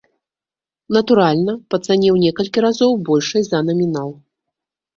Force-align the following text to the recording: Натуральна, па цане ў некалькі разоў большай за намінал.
Натуральна, 0.97 1.53
па 1.75 1.79
цане 1.85 2.09
ў 2.15 2.25
некалькі 2.25 2.65
разоў 2.69 2.91
большай 3.13 3.41
за 3.51 3.63
намінал. 3.69 4.09